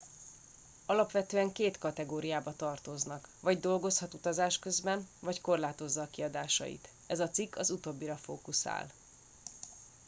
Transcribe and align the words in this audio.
alapvetően 0.85 1.51
két 1.51 1.77
kategóriába 1.77 2.55
tartoznak 2.55 3.29
vagy 3.41 3.59
dolgozhat 3.59 4.13
utazás 4.13 4.59
közben 4.59 5.07
vagy 5.19 5.41
korlátozza 5.41 6.01
a 6.01 6.09
kiadásait 6.11 6.89
ez 7.07 7.19
a 7.19 7.29
cikk 7.29 7.55
az 7.55 7.69
utóbbira 7.71 8.15
fókuszál 8.15 8.91